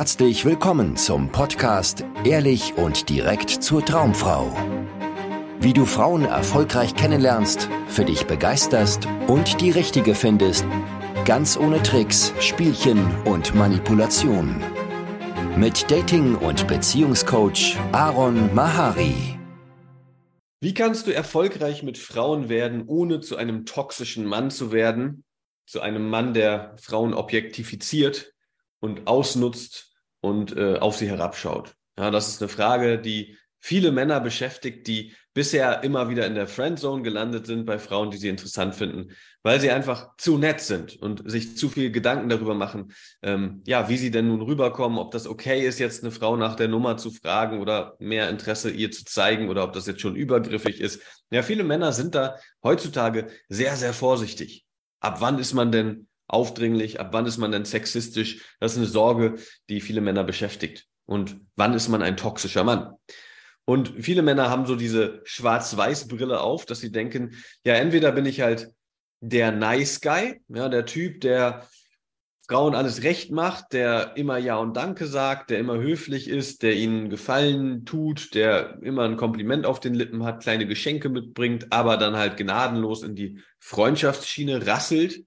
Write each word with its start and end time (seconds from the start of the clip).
herzlich 0.00 0.46
willkommen 0.46 0.96
zum 0.96 1.30
Podcast 1.30 2.06
Ehrlich 2.24 2.72
und 2.78 3.10
direkt 3.10 3.50
zur 3.50 3.84
Traumfrau. 3.84 4.50
Wie 5.60 5.74
du 5.74 5.84
Frauen 5.84 6.24
erfolgreich 6.24 6.94
kennenlernst, 6.94 7.68
für 7.86 8.06
dich 8.06 8.26
begeisterst 8.26 9.06
und 9.26 9.60
die 9.60 9.70
richtige 9.70 10.14
findest, 10.14 10.64
ganz 11.26 11.58
ohne 11.58 11.82
Tricks, 11.82 12.32
Spielchen 12.40 13.14
und 13.26 13.54
Manipulation. 13.54 14.62
Mit 15.58 15.90
Dating- 15.90 16.36
und 16.36 16.66
Beziehungscoach 16.66 17.76
Aaron 17.92 18.54
Mahari. 18.54 19.38
Wie 20.62 20.72
kannst 20.72 21.08
du 21.08 21.14
erfolgreich 21.14 21.82
mit 21.82 21.98
Frauen 21.98 22.48
werden, 22.48 22.84
ohne 22.86 23.20
zu 23.20 23.36
einem 23.36 23.66
toxischen 23.66 24.24
Mann 24.24 24.50
zu 24.50 24.72
werden? 24.72 25.24
Zu 25.66 25.82
einem 25.82 26.08
Mann, 26.08 26.32
der 26.32 26.74
Frauen 26.80 27.12
objektifiziert 27.12 28.32
und 28.80 29.06
ausnutzt 29.06 29.89
und 30.20 30.56
äh, 30.56 30.76
auf 30.78 30.96
sie 30.96 31.08
herabschaut? 31.08 31.74
Ja, 31.98 32.10
das 32.10 32.28
ist 32.28 32.42
eine 32.42 32.48
Frage, 32.48 32.98
die 32.98 33.36
viele 33.60 33.92
Männer 33.92 34.20
beschäftigt, 34.20 34.86
die 34.86 35.14
bisher 35.32 35.84
immer 35.84 36.08
wieder 36.08 36.26
in 36.26 36.34
der 36.34 36.48
Friendzone 36.48 37.02
gelandet 37.02 37.46
sind 37.46 37.66
bei 37.66 37.78
Frauen, 37.78 38.10
die 38.10 38.16
sie 38.16 38.28
interessant 38.28 38.74
finden, 38.74 39.12
weil 39.42 39.60
sie 39.60 39.70
einfach 39.70 40.16
zu 40.16 40.38
nett 40.38 40.60
sind 40.60 40.96
und 40.96 41.30
sich 41.30 41.56
zu 41.56 41.68
viel 41.68 41.92
Gedanken 41.92 42.28
darüber 42.28 42.54
machen, 42.54 42.92
ähm, 43.22 43.62
ja, 43.66 43.88
wie 43.88 43.96
sie 43.96 44.10
denn 44.10 44.28
nun 44.28 44.42
rüberkommen, 44.42 44.98
ob 44.98 45.12
das 45.12 45.28
okay 45.28 45.64
ist, 45.64 45.78
jetzt 45.78 46.02
eine 46.02 46.10
Frau 46.10 46.36
nach 46.36 46.56
der 46.56 46.68
Nummer 46.68 46.96
zu 46.96 47.10
fragen 47.10 47.60
oder 47.60 47.96
mehr 48.00 48.28
Interesse 48.28 48.70
ihr 48.70 48.90
zu 48.90 49.04
zeigen 49.04 49.48
oder 49.48 49.62
ob 49.62 49.72
das 49.72 49.86
jetzt 49.86 50.00
schon 50.00 50.16
übergriffig 50.16 50.80
ist. 50.80 51.00
Ja, 51.30 51.42
viele 51.42 51.62
Männer 51.62 51.92
sind 51.92 52.14
da 52.14 52.36
heutzutage 52.64 53.28
sehr, 53.48 53.76
sehr 53.76 53.92
vorsichtig. 53.92 54.66
Ab 55.00 55.20
wann 55.20 55.38
ist 55.38 55.54
man 55.54 55.70
denn 55.70 56.08
aufdringlich? 56.32 57.00
Ab 57.00 57.10
wann 57.12 57.26
ist 57.26 57.38
man 57.38 57.52
denn 57.52 57.64
sexistisch? 57.64 58.56
Das 58.60 58.72
ist 58.72 58.78
eine 58.78 58.86
Sorge, 58.86 59.36
die 59.68 59.80
viele 59.80 60.00
Männer 60.00 60.24
beschäftigt. 60.24 60.86
Und 61.06 61.40
wann 61.56 61.74
ist 61.74 61.88
man 61.88 62.02
ein 62.02 62.16
toxischer 62.16 62.64
Mann? 62.64 62.94
Und 63.64 63.92
viele 64.00 64.22
Männer 64.22 64.48
haben 64.50 64.66
so 64.66 64.74
diese 64.74 65.20
Schwarz-Weiß-Brille 65.24 66.40
auf, 66.40 66.66
dass 66.66 66.80
sie 66.80 66.92
denken, 66.92 67.36
ja, 67.64 67.74
entweder 67.74 68.12
bin 68.12 68.26
ich 68.26 68.40
halt 68.40 68.68
der 69.20 69.52
Nice 69.52 70.00
Guy, 70.00 70.40
ja, 70.48 70.68
der 70.68 70.86
Typ, 70.86 71.20
der 71.20 71.68
Frauen 72.50 72.74
alles 72.74 73.04
recht 73.04 73.30
macht, 73.30 73.72
der 73.72 74.16
immer 74.16 74.36
Ja 74.36 74.56
und 74.56 74.76
Danke 74.76 75.06
sagt, 75.06 75.50
der 75.50 75.60
immer 75.60 75.78
höflich 75.78 76.28
ist, 76.28 76.64
der 76.64 76.74
ihnen 76.74 77.08
Gefallen 77.08 77.84
tut, 77.84 78.34
der 78.34 78.82
immer 78.82 79.04
ein 79.04 79.16
Kompliment 79.16 79.66
auf 79.66 79.78
den 79.78 79.94
Lippen 79.94 80.24
hat, 80.24 80.42
kleine 80.42 80.66
Geschenke 80.66 81.10
mitbringt, 81.10 81.68
aber 81.70 81.96
dann 81.96 82.16
halt 82.16 82.36
gnadenlos 82.36 83.04
in 83.04 83.14
die 83.14 83.38
Freundschaftsschiene 83.60 84.66
rasselt. 84.66 85.24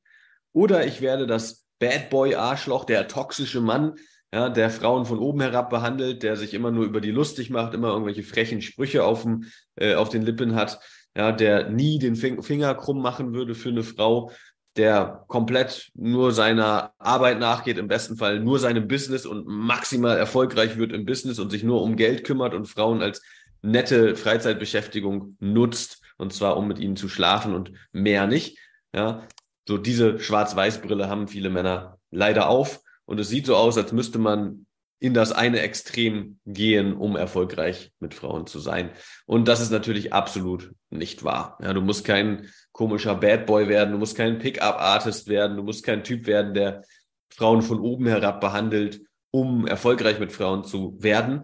Oder 0.53 0.85
ich 0.85 1.01
werde 1.01 1.27
das 1.27 1.65
Bad 1.79 2.09
Boy 2.09 2.35
Arschloch, 2.35 2.85
der 2.85 3.07
toxische 3.07 3.59
Mann, 3.59 3.95
ja, 4.33 4.49
der 4.49 4.69
Frauen 4.69 5.05
von 5.05 5.19
oben 5.19 5.41
herab 5.41 5.69
behandelt, 5.69 6.23
der 6.23 6.37
sich 6.37 6.53
immer 6.53 6.71
nur 6.71 6.85
über 6.85 7.01
die 7.01 7.11
lustig 7.11 7.49
macht, 7.49 7.73
immer 7.73 7.89
irgendwelche 7.89 8.23
frechen 8.23 8.61
Sprüche 8.61 9.03
auf, 9.03 9.23
dem, 9.23 9.45
äh, 9.75 9.95
auf 9.95 10.09
den 10.09 10.23
Lippen 10.23 10.55
hat, 10.55 10.79
ja, 11.15 11.31
der 11.31 11.69
nie 11.69 11.99
den 11.99 12.15
Finger 12.15 12.73
krumm 12.73 13.01
machen 13.01 13.33
würde 13.33 13.53
für 13.53 13.69
eine 13.69 13.83
Frau, 13.83 14.31
der 14.75 15.23
komplett 15.27 15.91
nur 15.93 16.31
seiner 16.31 16.93
Arbeit 16.97 17.39
nachgeht, 17.39 17.77
im 17.77 17.87
besten 17.87 18.17
Fall 18.17 18.39
nur 18.39 18.57
seinem 18.57 18.87
Business 18.87 19.27
und 19.27 19.45
maximal 19.45 20.17
erfolgreich 20.17 20.77
wird 20.77 20.93
im 20.93 21.05
Business 21.05 21.37
und 21.37 21.51
sich 21.51 21.63
nur 21.63 21.83
um 21.83 21.95
Geld 21.95 22.23
kümmert 22.23 22.55
und 22.55 22.67
Frauen 22.67 23.03
als 23.03 23.21
nette 23.61 24.15
Freizeitbeschäftigung 24.15 25.37
nutzt, 25.39 26.01
und 26.17 26.33
zwar 26.33 26.57
um 26.57 26.67
mit 26.67 26.79
ihnen 26.79 26.95
zu 26.95 27.07
schlafen 27.07 27.53
und 27.53 27.71
mehr 27.91 28.25
nicht. 28.25 28.57
Ja, 28.95 29.27
so 29.67 29.78
diese 29.78 30.19
Schwarz-Weiß-Brille 30.19 31.09
haben 31.09 31.28
viele 31.28 31.50
Männer 31.50 32.00
leider 32.11 32.50
auf. 32.50 32.81
Und 33.06 33.19
es 33.19 33.30
sieht 33.30 33.45
so 33.45 33.56
aus, 33.56 33.78
als 33.78 33.92
müsste 33.92 34.20
man 34.20 34.66
in 35.00 35.14
das 35.14 35.33
eine 35.33 35.59
Extrem 35.59 36.39
gehen, 36.45 36.94
um 36.94 37.17
erfolgreich 37.17 37.92
mit 38.00 38.14
Frauen 38.14 38.47
zu 38.47 38.59
sein. 38.59 38.92
Und 39.25 39.50
das 39.50 39.59
ist 39.59 39.72
natürlich 39.72 40.14
absolut 40.14 40.72
nicht 40.89 41.25
wahr. 41.25 41.58
Ja, 41.61 41.73
du 41.73 41.81
musst 41.81 42.05
kein 42.05 42.48
komischer 42.71 43.15
Bad 43.15 43.45
Boy 43.45 43.67
werden, 43.67 43.92
du 43.92 43.98
musst 43.98 44.15
kein 44.15 44.39
Pickup-Artist 44.39 45.27
werden, 45.27 45.58
du 45.58 45.64
musst 45.64 45.83
kein 45.86 46.05
Typ 46.05 46.26
werden, 46.26 46.54
der 46.54 46.83
Frauen 47.30 47.61
von 47.61 47.82
oben 47.82 48.08
herab 48.08 48.39
behandelt, 48.39 49.02
um 49.30 49.67
erfolgreich 49.67 50.20
mit 50.20 50.32
Frauen 50.32 50.64
zu 50.64 50.95
werden. 51.04 51.43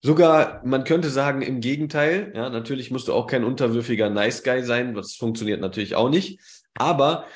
Sogar, 0.00 0.64
man 0.64 0.84
könnte 0.84 1.10
sagen, 1.10 1.42
im 1.42 1.60
Gegenteil, 1.60 2.32
ja, 2.36 2.48
natürlich 2.48 2.92
musst 2.92 3.08
du 3.08 3.12
auch 3.12 3.26
kein 3.26 3.42
unterwürfiger 3.42 4.08
Nice 4.08 4.44
Guy 4.44 4.62
sein, 4.62 4.94
das 4.94 5.16
funktioniert 5.16 5.60
natürlich 5.60 5.96
auch 5.96 6.10
nicht. 6.10 6.38
Aber 6.74 7.26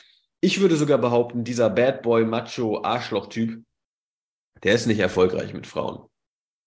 ich 0.41 0.61
würde 0.61 0.77
sogar 0.77 0.99
behaupten, 0.99 1.45
dieser 1.45 1.71
Bad 1.71 2.03
Boy, 2.03 2.25
Macho, 2.25 2.83
Arschloch-Typ, 2.83 3.63
der 4.63 4.75
ist 4.75 4.87
nicht 4.87 4.99
erfolgreich 4.99 5.55
mit 5.55 5.67
Frauen. 5.67 6.09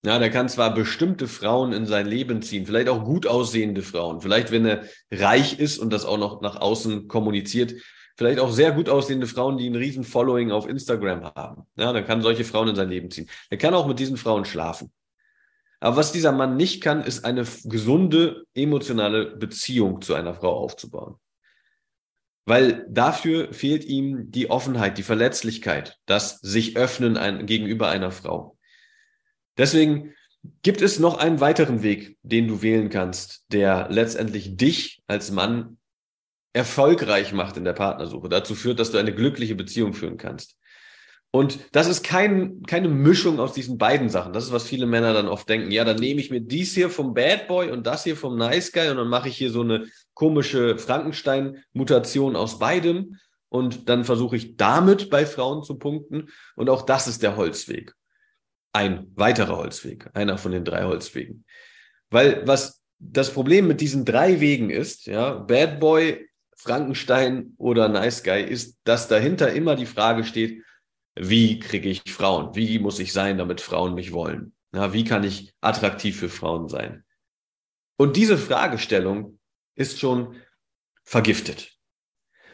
Ja, 0.06 0.20
der 0.20 0.30
kann 0.30 0.50
zwar 0.50 0.74
bestimmte 0.74 1.28
Frauen 1.28 1.74
in 1.74 1.88
sein 1.88 2.06
Leben 2.06 2.44
ziehen, 2.44 2.68
vielleicht 2.68 2.90
auch 2.90 3.04
gut 3.04 3.26
aussehende 3.26 3.82
Frauen, 3.82 4.22
vielleicht 4.22 4.52
wenn 4.52 4.66
er 4.66 4.84
reich 5.12 5.60
ist 5.60 5.80
und 5.80 5.92
das 5.92 6.06
auch 6.06 6.20
noch 6.20 6.42
nach 6.42 6.58
außen 6.58 7.08
kommuniziert, 7.08 7.74
vielleicht 8.16 8.40
auch 8.40 8.52
sehr 8.52 8.72
gut 8.72 8.88
aussehende 8.88 9.26
Frauen, 9.26 9.58
die 9.58 9.68
ein 9.68 9.76
riesen 9.76 10.04
Following 10.04 10.52
auf 10.52 10.70
Instagram 10.70 11.24
haben. 11.36 11.64
Ja, 11.76 11.92
dann 11.92 12.06
kann 12.06 12.22
solche 12.22 12.44
Frauen 12.44 12.68
in 12.68 12.76
sein 12.76 12.90
Leben 12.90 13.10
ziehen. 13.10 13.28
Er 13.50 13.58
kann 13.58 13.74
auch 13.74 13.88
mit 13.88 13.98
diesen 13.98 14.18
Frauen 14.18 14.46
schlafen. 14.46 14.92
Aber 15.80 15.98
was 15.98 16.12
dieser 16.12 16.32
Mann 16.32 16.56
nicht 16.56 16.82
kann, 16.82 17.04
ist 17.04 17.26
eine 17.26 17.46
gesunde 17.64 18.46
emotionale 18.54 19.36
Beziehung 19.36 20.02
zu 20.02 20.14
einer 20.14 20.34
Frau 20.34 20.54
aufzubauen. 20.54 21.16
Weil 22.46 22.86
dafür 22.90 23.52
fehlt 23.54 23.84
ihm 23.86 24.32
die 24.32 24.50
Offenheit, 24.50 24.98
die 24.98 25.04
Verletzlichkeit, 25.04 25.98
das 26.06 26.40
sich 26.40 26.78
öffnen 26.78 27.18
ein, 27.18 27.48
gegenüber 27.48 27.90
einer 27.90 28.12
Frau. 28.12 28.58
Deswegen 29.58 30.14
gibt 30.62 30.82
es 30.82 31.00
noch 31.00 31.18
einen 31.18 31.40
weiteren 31.40 31.82
Weg, 31.82 32.18
den 32.22 32.48
du 32.48 32.62
wählen 32.62 32.90
kannst, 32.90 33.46
der 33.52 33.88
letztendlich 33.90 34.58
dich 34.58 35.02
als 35.08 35.32
Mann 35.32 35.78
erfolgreich 36.54 37.34
macht 37.34 37.58
in 37.58 37.66
der 37.66 37.74
Partnersuche, 37.74 38.30
dazu 38.30 38.56
führt, 38.56 38.80
dass 38.80 38.92
du 38.92 38.98
eine 38.98 39.14
glückliche 39.14 39.56
Beziehung 39.56 39.94
führen 39.94 40.18
kannst. 40.18 40.56
Und 41.32 41.60
das 41.74 41.88
ist 41.88 42.02
kein, 42.02 42.64
keine 42.64 42.88
Mischung 42.88 43.42
aus 43.42 43.52
diesen 43.52 43.78
beiden 43.78 44.08
Sachen. 44.08 44.32
Das 44.32 44.46
ist, 44.46 44.54
was 44.54 44.64
viele 44.64 44.86
Männer 44.86 45.14
dann 45.14 45.28
oft 45.28 45.50
denken. 45.50 45.70
Ja, 45.70 45.84
dann 45.84 45.98
nehme 45.98 46.22
ich 46.22 46.32
mir 46.32 46.40
dies 46.40 46.74
hier 46.74 46.90
vom 46.90 47.14
Bad 47.14 47.50
Boy 47.50 47.72
und 47.72 47.86
das 47.86 48.06
hier 48.06 48.16
vom 48.16 48.38
Nice 48.38 48.72
Guy 48.72 48.88
und 48.88 48.96
dann 48.96 49.10
mache 49.10 49.28
ich 49.28 49.36
hier 49.36 49.52
so 49.52 49.62
eine 49.62 49.86
komische 50.16 50.80
Frankenstein-Mutation 50.80 52.36
aus 52.36 52.58
beidem 52.58 53.20
und 53.50 53.88
dann 53.90 54.04
versuche 54.04 54.36
ich 54.36 54.58
damit 54.58 55.10
bei 55.10 55.26
Frauen 55.26 55.64
zu 55.64 55.78
punkten. 55.78 56.30
Und 56.56 56.70
auch 56.70 56.82
das 56.82 57.08
ist 57.08 57.22
der 57.22 57.38
Holzweg. 57.38 57.94
Ein 58.74 59.12
weiterer 59.16 59.58
Holzweg, 59.58 60.10
einer 60.14 60.38
von 60.38 60.52
den 60.52 60.66
drei 60.66 60.84
Holzwegen. 60.84 61.46
Weil 62.10 62.46
was 62.48 62.82
das 62.98 63.32
Problem 63.32 63.68
mit 63.68 63.82
diesen 63.82 64.06
drei 64.06 64.40
Wegen 64.40 64.70
ist, 64.70 65.06
ja, 65.06 65.34
Bad 65.36 65.80
Boy, 65.80 66.28
Frankenstein 66.58 67.54
oder 67.58 67.88
Nice 67.90 68.24
Guy, 68.24 68.44
ist, 68.44 68.80
dass 68.84 69.08
dahinter 69.08 69.54
immer 69.54 69.76
die 69.76 69.86
Frage 69.86 70.24
steht, 70.24 70.64
wie 71.16 71.60
kriege 71.60 71.90
ich 71.90 72.02
Frauen? 72.12 72.56
Wie 72.56 72.80
muss 72.80 73.00
ich 73.00 73.14
sein, 73.14 73.38
damit 73.38 73.62
Frauen 73.62 73.94
mich 73.94 74.12
wollen? 74.12 74.54
Ja, 74.74 74.92
wie 74.92 75.06
kann 75.06 75.24
ich 75.24 75.54
attraktiv 75.62 76.20
für 76.20 76.30
Frauen 76.30 76.68
sein? 76.68 77.06
Und 77.98 78.18
diese 78.18 78.38
Fragestellung 78.38 79.40
ist 79.76 80.00
schon 80.00 80.42
vergiftet. 81.04 81.78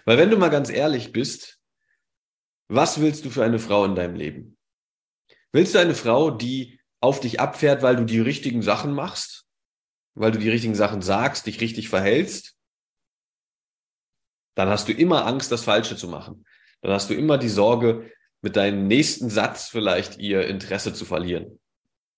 Weil 0.06 0.18
wenn 0.18 0.30
du 0.30 0.38
mal 0.38 0.50
ganz 0.50 0.70
ehrlich 0.70 1.12
bist, 1.12 1.60
was 2.68 3.00
willst 3.00 3.26
du 3.26 3.30
für 3.30 3.44
eine 3.44 3.60
Frau 3.60 3.86
in 3.86 3.96
deinem 3.96 4.16
Leben? 4.16 4.58
Willst 5.52 5.76
du 5.76 5.80
eine 5.80 5.96
Frau, 5.96 6.32
die 6.32 6.80
auf 7.02 7.20
dich 7.20 7.40
abfährt, 7.40 7.82
weil 7.82 7.96
du 7.96 8.06
die 8.06 8.20
richtigen 8.20 8.62
Sachen 8.62 8.94
machst? 8.94 9.46
Weil 10.14 10.32
du 10.32 10.40
die 10.40 10.50
richtigen 10.50 10.76
Sachen 10.76 11.02
sagst, 11.02 11.46
dich 11.46 11.62
richtig 11.62 11.90
verhältst? 11.90 12.56
Dann 14.56 14.70
hast 14.70 14.88
du 14.88 14.94
immer 14.94 15.26
Angst, 15.26 15.52
das 15.52 15.64
Falsche 15.64 15.96
zu 15.96 16.08
machen. 16.08 16.46
Dann 16.82 16.92
hast 16.92 17.10
du 17.10 17.14
immer 17.14 17.38
die 17.38 17.50
Sorge, 17.50 18.12
mit 18.42 18.56
deinem 18.56 18.88
nächsten 18.88 19.30
Satz 19.30 19.68
vielleicht 19.68 20.18
ihr 20.18 20.48
Interesse 20.48 20.94
zu 20.94 21.06
verlieren. 21.06 21.60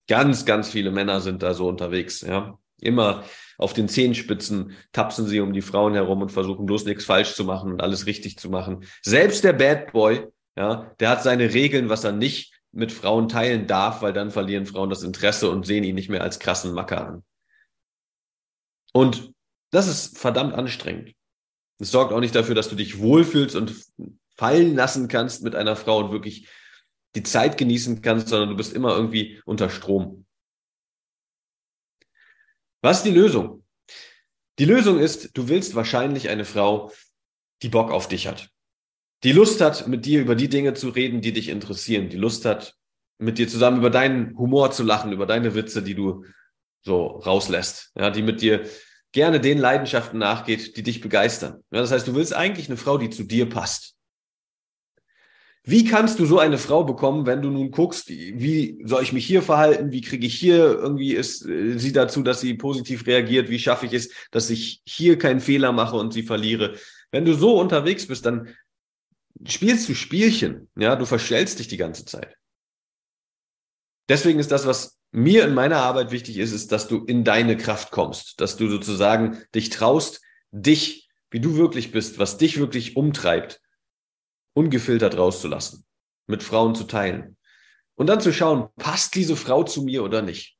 Ganz, 0.08 0.46
ganz 0.46 0.70
viele 0.70 0.92
Männer 0.92 1.22
sind 1.22 1.44
da 1.44 1.54
so 1.54 1.68
unterwegs, 1.68 2.22
ja. 2.22 2.58
Immer 2.84 3.24
auf 3.58 3.74
den 3.74 3.88
Zehenspitzen 3.88 4.76
tapsen 4.92 5.28
sie 5.28 5.40
um 5.40 5.54
die 5.54 5.62
Frauen 5.62 5.94
herum 5.94 6.22
und 6.22 6.32
versuchen 6.32 6.66
bloß 6.66 6.86
nichts 6.86 7.06
falsch 7.06 7.34
zu 7.34 7.46
machen 7.46 7.72
und 7.72 7.82
alles 7.82 8.06
richtig 8.06 8.38
zu 8.38 8.50
machen. 8.50 8.86
Selbst 9.02 9.44
der 9.44 9.54
Bad 9.54 9.94
Boy, 9.94 10.28
ja, 10.58 10.92
der 11.00 11.10
hat 11.10 11.24
seine 11.24 11.54
Regeln, 11.54 11.90
was 11.90 12.04
er 12.04 12.12
nicht 12.12 12.54
mit 12.72 12.92
Frauen 12.92 13.30
teilen 13.30 13.68
darf, 13.68 14.02
weil 14.02 14.14
dann 14.14 14.32
verlieren 14.32 14.66
Frauen 14.66 14.90
das 14.90 15.04
Interesse 15.04 15.50
und 15.50 15.66
sehen 15.66 15.84
ihn 15.84 15.96
nicht 15.96 16.10
mehr 16.10 16.24
als 16.24 16.40
krassen 16.40 16.74
Macker 16.74 17.08
an. 17.08 17.24
Und 18.92 19.32
das 19.72 19.88
ist 19.88 20.18
verdammt 20.18 20.54
anstrengend. 20.54 21.14
Es 21.80 21.92
sorgt 21.92 22.14
auch 22.14 22.20
nicht 22.20 22.36
dafür, 22.36 22.56
dass 22.56 22.70
du 22.70 22.76
dich 22.76 23.00
wohlfühlst 23.00 23.56
und 23.56 23.76
fallen 24.36 24.76
lassen 24.76 25.08
kannst 25.08 25.44
mit 25.44 25.56
einer 25.56 25.76
Frau 25.76 26.00
und 26.00 26.12
wirklich 26.12 26.48
die 27.16 27.24
Zeit 27.24 27.58
genießen 27.58 28.02
kannst, 28.02 28.28
sondern 28.28 28.50
du 28.50 28.56
bist 28.56 28.74
immer 28.74 28.96
irgendwie 28.96 29.42
unter 29.46 29.70
Strom. 29.70 30.26
Was 32.84 32.98
ist 32.98 33.06
die 33.06 33.12
Lösung? 33.12 33.64
Die 34.60 34.66
Lösung 34.66 35.00
ist, 35.00 35.38
du 35.38 35.48
willst 35.48 35.74
wahrscheinlich 35.74 36.28
eine 36.28 36.44
Frau, 36.44 36.92
die 37.62 37.70
Bock 37.70 37.90
auf 37.92 38.10
dich 38.10 38.28
hat. 38.28 38.50
Die 39.24 39.32
Lust 39.32 39.62
hat, 39.62 39.88
mit 39.88 40.06
dir 40.06 40.20
über 40.20 40.36
die 40.36 40.50
Dinge 40.50 40.74
zu 40.74 40.90
reden, 40.90 41.22
die 41.22 41.32
dich 41.32 41.48
interessieren. 41.48 42.10
Die 42.10 42.18
Lust 42.18 42.44
hat, 42.44 42.76
mit 43.20 43.38
dir 43.38 43.48
zusammen 43.48 43.78
über 43.78 43.90
deinen 43.90 44.38
Humor 44.38 44.72
zu 44.72 44.84
lachen, 44.84 45.14
über 45.14 45.26
deine 45.26 45.56
Witze, 45.56 45.82
die 45.82 45.96
du 45.96 46.26
so 46.82 47.06
rauslässt, 47.06 47.94
ja, 47.96 48.10
die 48.10 48.22
mit 48.22 48.42
dir 48.42 48.68
gerne 49.14 49.40
den 49.40 49.60
Leidenschaften 49.60 50.20
nachgeht, 50.20 50.76
die 50.76 50.84
dich 50.84 51.00
begeistern. 51.00 51.64
Ja, 51.72 51.80
das 51.80 51.92
heißt, 51.92 52.06
du 52.06 52.16
willst 52.16 52.34
eigentlich 52.34 52.68
eine 52.68 52.76
Frau, 52.76 52.98
die 52.98 53.10
zu 53.10 53.24
dir 53.24 53.48
passt. 53.48 53.96
Wie 55.66 55.86
kannst 55.86 56.20
du 56.20 56.26
so 56.26 56.40
eine 56.40 56.58
Frau 56.58 56.84
bekommen, 56.84 57.26
wenn 57.26 57.42
du 57.42 57.50
nun 57.50 57.72
guckst, 57.72 58.10
wie 58.10 58.84
soll 58.84 59.02
ich 59.02 59.14
mich 59.14 59.26
hier 59.26 59.42
verhalten, 59.42 59.94
wie 59.94 60.02
kriege 60.02 60.28
ich 60.28 60.36
hier 60.36 60.58
irgendwie 60.58 61.14
ist 61.14 61.46
äh, 61.46 61.80
sie 61.80 61.94
dazu, 61.94 62.22
dass 62.22 62.42
sie 62.42 62.56
positiv 62.56 63.08
reagiert, 63.08 63.50
wie 63.50 63.60
schaffe 63.60 63.86
ich 63.86 63.94
es, 63.94 64.10
dass 64.32 64.50
ich 64.50 64.82
hier 64.86 65.18
keinen 65.18 65.40
Fehler 65.40 65.72
mache 65.72 65.96
und 65.96 66.12
sie 66.12 66.24
verliere. 66.24 66.76
Wenn 67.12 67.24
du 67.24 67.34
so 67.34 67.60
unterwegs 67.60 68.08
bist, 68.08 68.26
dann 68.26 68.50
spielst 69.46 69.88
du 69.88 69.96
Spielchen, 69.96 70.70
ja, 70.76 70.98
du 70.98 71.06
verstellst 71.06 71.60
dich 71.60 71.70
die 71.70 71.78
ganze 71.78 72.04
Zeit. 72.04 72.36
Deswegen 74.10 74.40
ist 74.40 74.52
das, 74.52 74.66
was 74.66 75.00
mir 75.12 75.46
in 75.46 75.54
meiner 75.54 75.78
Arbeit 75.78 76.12
wichtig 76.12 76.40
ist, 76.40 76.52
ist, 76.52 76.74
dass 76.74 76.90
du 76.90 77.06
in 77.06 77.24
deine 77.24 77.56
Kraft 77.56 77.92
kommst, 77.92 78.42
dass 78.42 78.58
du 78.58 78.68
sozusagen 78.68 79.38
dich 79.56 79.70
traust, 79.70 80.22
dich, 80.52 81.10
wie 81.32 81.40
du 81.40 81.56
wirklich 81.56 81.92
bist, 81.92 82.20
was 82.20 82.38
dich 82.38 82.60
wirklich 82.60 82.98
umtreibt, 82.98 83.62
ungefiltert 84.54 85.18
rauszulassen, 85.18 85.86
mit 86.28 86.44
Frauen 86.44 86.76
zu 86.76 86.86
teilen. 86.86 87.38
Und 87.96 88.08
dann 88.08 88.22
zu 88.22 88.34
schauen, 88.34 88.70
passt 88.78 89.16
diese 89.16 89.36
Frau 89.36 89.64
zu 89.64 89.84
mir 89.84 90.04
oder 90.04 90.22
nicht? 90.22 90.58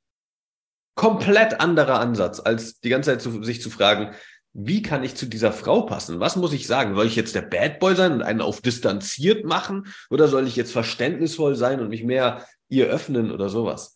Komplett 0.96 1.60
anderer 1.60 2.00
Ansatz, 2.00 2.40
als 2.40 2.80
die 2.80 2.90
ganze 2.90 3.12
Zeit 3.12 3.22
zu, 3.22 3.44
sich 3.44 3.62
zu 3.62 3.70
fragen, 3.70 4.14
wie 4.54 4.84
kann 4.84 5.04
ich 5.04 5.16
zu 5.16 5.26
dieser 5.26 5.52
Frau 5.52 5.82
passen? 5.82 6.20
Was 6.20 6.36
muss 6.36 6.54
ich 6.54 6.68
sagen? 6.68 6.96
Soll 6.96 7.08
ich 7.08 7.16
jetzt 7.16 7.34
der 7.34 7.42
Bad 7.42 7.80
Boy 7.80 7.96
sein 7.96 8.12
und 8.12 8.22
einen 8.22 8.42
auf 8.42 8.62
distanziert 8.62 9.46
machen? 9.46 9.88
Oder 10.12 10.28
soll 10.28 10.48
ich 10.48 10.56
jetzt 10.56 10.72
verständnisvoll 10.72 11.56
sein 11.56 11.80
und 11.80 11.90
mich 11.90 12.04
mehr 12.04 12.46
ihr 12.70 12.86
öffnen 12.86 13.32
oder 13.32 13.50
sowas? 13.50 13.96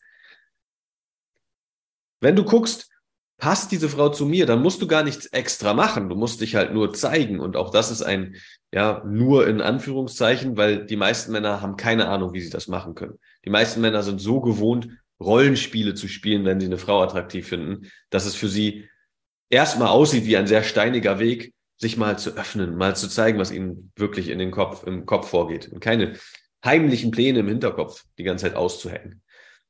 Wenn 2.19 2.35
du 2.35 2.43
guckst, 2.43 2.89
passt 3.37 3.71
diese 3.71 3.89
Frau 3.89 4.09
zu 4.09 4.25
mir, 4.25 4.45
dann 4.45 4.61
musst 4.61 4.81
du 4.81 4.87
gar 4.87 5.03
nichts 5.03 5.27
extra 5.27 5.73
machen. 5.73 6.09
Du 6.09 6.15
musst 6.15 6.41
dich 6.41 6.55
halt 6.55 6.73
nur 6.73 6.93
zeigen. 6.93 7.39
Und 7.39 7.55
auch 7.55 7.69
das 7.69 7.91
ist 7.91 8.01
ein, 8.01 8.35
ja, 8.73 9.03
nur 9.05 9.47
in 9.47 9.61
Anführungszeichen, 9.61 10.57
weil 10.57 10.85
die 10.85 10.95
meisten 10.95 11.31
Männer 11.31 11.61
haben 11.61 11.77
keine 11.77 12.07
Ahnung, 12.09 12.33
wie 12.33 12.41
sie 12.41 12.49
das 12.49 12.67
machen 12.67 12.95
können. 12.95 13.19
Die 13.45 13.49
meisten 13.49 13.79
Männer 13.81 14.01
sind 14.01 14.19
so 14.19 14.41
gewohnt, 14.41 14.89
Rollenspiele 15.19 15.93
zu 15.93 16.07
spielen, 16.07 16.45
wenn 16.45 16.59
sie 16.59 16.65
eine 16.65 16.77
Frau 16.77 17.01
attraktiv 17.01 17.47
finden, 17.47 17.89
dass 18.09 18.25
es 18.25 18.35
für 18.35 18.49
sie 18.49 18.87
erstmal 19.49 19.89
aussieht 19.89 20.25
wie 20.25 20.37
ein 20.37 20.47
sehr 20.47 20.63
steiniger 20.63 21.19
Weg, 21.19 21.53
sich 21.77 21.95
mal 21.95 22.17
zu 22.17 22.35
öffnen, 22.35 22.75
mal 22.75 22.95
zu 22.95 23.07
zeigen, 23.07 23.37
was 23.37 23.51
ihnen 23.51 23.91
wirklich 23.95 24.29
in 24.29 24.39
den 24.39 24.51
Kopf, 24.51 24.85
im 24.85 25.05
Kopf 25.05 25.29
vorgeht. 25.29 25.69
Und 25.71 25.79
keine 25.79 26.13
heimlichen 26.65 27.11
Pläne 27.11 27.39
im 27.39 27.47
Hinterkopf 27.47 28.03
die 28.17 28.23
ganze 28.23 28.45
Zeit 28.45 28.55
auszuhängen. 28.55 29.21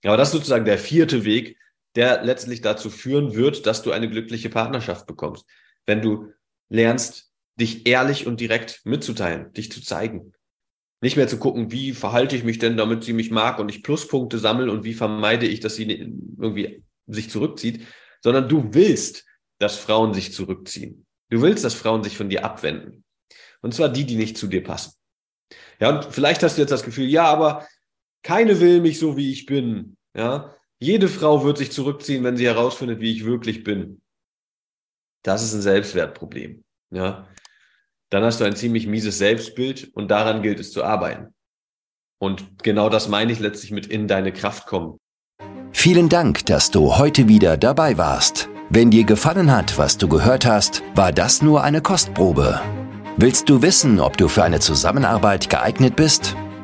Aber 0.06 0.16
das 0.16 0.30
ist 0.30 0.36
sozusagen 0.36 0.66
der 0.66 0.78
vierte 0.78 1.25
Weg, 1.25 1.58
der 1.98 2.24
letztlich 2.24 2.62
dazu 2.62 2.90
führen 2.92 3.34
wird, 3.34 3.66
dass 3.66 3.82
du 3.82 3.92
eine 3.92 4.10
glückliche 4.10 4.50
Partnerschaft 4.50 5.08
bekommst. 5.08 5.46
Wenn 5.88 6.02
du 6.02 6.32
lernst, 6.70 7.32
dich 7.60 7.88
ehrlich 7.88 8.28
und 8.28 8.40
direkt 8.40 8.82
mitzuteilen, 8.86 9.52
dich 9.54 9.72
zu 9.72 9.82
zeigen. 9.82 10.34
Nicht 11.02 11.18
mehr 11.18 11.28
zu 11.28 11.40
gucken, 11.40 11.72
wie 11.72 11.94
verhalte 11.94 12.36
ich 12.36 12.44
mich 12.44 12.60
denn, 12.60 12.78
damit 12.78 13.04
sie 13.04 13.14
mich 13.14 13.32
mag 13.32 13.58
und 13.58 13.70
ich 13.70 13.82
Pluspunkte 13.82 14.38
sammle 14.38 14.72
und 14.72 14.84
wie 14.84 14.94
vermeide 14.94 15.48
ich, 15.48 15.60
dass 15.60 15.76
sie 15.76 15.90
irgendwie 15.92 16.84
sich 17.08 17.32
zurückzieht, 17.32 17.86
sondern 18.22 18.48
du 18.48 18.74
willst, 18.74 19.26
dass 19.58 19.78
Frauen 19.78 20.14
sich 20.14 20.34
zurückziehen. 20.34 21.08
Du 21.30 21.42
willst, 21.42 21.64
dass 21.64 21.74
Frauen 21.74 22.04
sich 22.04 22.16
von 22.16 22.30
dir 22.30 22.46
abwenden. 22.46 23.04
Und 23.62 23.74
zwar 23.74 23.90
die, 23.90 24.06
die 24.06 24.16
nicht 24.16 24.38
zu 24.38 24.46
dir 24.46 24.64
passen. 24.64 24.94
Ja, 25.80 25.90
und 25.90 26.14
vielleicht 26.14 26.44
hast 26.44 26.58
du 26.58 26.62
jetzt 26.62 26.72
das 26.72 26.84
Gefühl, 26.84 27.08
ja, 27.08 27.26
aber 27.26 27.68
keine 28.22 28.60
will 28.60 28.82
mich 28.82 29.00
so, 29.00 29.18
wie 29.18 29.32
ich 29.32 29.48
bin. 29.48 29.98
Ja, 30.16 30.54
jede 30.80 31.08
Frau 31.08 31.44
wird 31.44 31.58
sich 31.58 31.72
zurückziehen, 31.72 32.24
wenn 32.24 32.38
sie 32.38 32.46
herausfindet, 32.46 33.00
wie 33.00 33.12
ich 33.12 33.26
wirklich 33.26 33.64
bin. 33.64 34.02
Das 35.24 35.44
ist 35.44 35.54
ein 35.54 35.62
Selbstwertproblem. 35.62 36.64
Ja. 36.92 37.28
Dann 38.10 38.24
hast 38.24 38.40
du 38.40 38.46
ein 38.46 38.56
ziemlich 38.56 38.88
mieses 38.88 39.18
Selbstbild 39.18 39.92
und 39.94 40.10
daran 40.10 40.42
gilt 40.42 40.60
es 40.60 40.72
zu 40.72 40.84
arbeiten. 40.84 41.34
Und 42.20 42.64
genau 42.64 42.90
das 42.90 43.10
meine 43.10 43.32
ich 43.32 43.40
letztlich 43.40 43.72
mit 43.72 43.88
in 43.88 44.08
deine 44.08 44.32
Kraft 44.32 44.68
kommen. 44.68 44.98
Vielen 45.72 46.10
Dank, 46.10 46.46
dass 46.46 46.72
du 46.72 46.98
heute 46.98 47.28
wieder 47.28 47.58
dabei 47.58 47.98
warst. 47.98 48.50
Wenn 48.70 48.90
dir 48.90 49.04
gefallen 49.04 49.52
hat, 49.52 49.78
was 49.78 49.98
du 49.98 50.08
gehört 50.08 50.46
hast, 50.46 50.84
war 50.96 51.12
das 51.12 51.42
nur 51.42 51.64
eine 51.64 51.82
Kostprobe. 51.82 52.62
Willst 53.18 53.50
du 53.50 53.62
wissen, 53.62 54.00
ob 54.00 54.18
du 54.18 54.28
für 54.28 54.44
eine 54.44 54.60
Zusammenarbeit 54.60 55.50
geeignet 55.50 55.96
bist? 55.96 56.36